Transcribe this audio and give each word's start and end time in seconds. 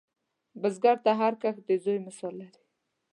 بزګر 0.61 0.97
ته 1.05 1.11
هر 1.19 1.33
کښت 1.41 1.63
د 1.69 1.71
زوی 1.83 1.97
مثال 2.07 2.33
لري 2.41 2.61